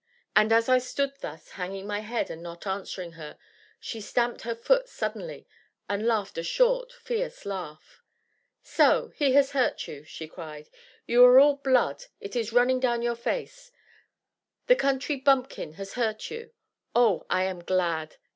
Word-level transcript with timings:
And, 0.35 0.51
as 0.51 0.67
I 0.67 0.79
stood 0.79 1.13
thus, 1.19 1.49
hanging 1.49 1.85
my 1.85 1.99
head, 1.99 2.31
and 2.31 2.41
not 2.41 2.65
answering 2.65 3.11
her, 3.11 3.37
she 3.79 4.01
stamped 4.01 4.41
her 4.41 4.55
foot 4.55 4.89
suddenly, 4.89 5.47
and 5.87 6.07
laughed 6.07 6.39
a 6.39 6.43
short, 6.43 6.91
fierce 6.91 7.45
laugh. 7.45 8.01
"So 8.63 9.09
he 9.15 9.33
has 9.33 9.51
hurt 9.51 9.87
you?" 9.87 10.03
she 10.03 10.27
cried; 10.27 10.69
"you 11.05 11.23
are 11.23 11.37
all 11.39 11.57
blood 11.57 12.05
it 12.19 12.35
is 12.35 12.51
running 12.51 12.79
down 12.79 13.03
your 13.03 13.15
face 13.15 13.71
the 14.65 14.75
Country 14.75 15.17
Bumpkin 15.17 15.73
has 15.73 15.93
hurt 15.93 16.31
you! 16.31 16.49
Oh, 16.95 17.27
I 17.29 17.43
am 17.43 17.63
glad! 17.63 18.15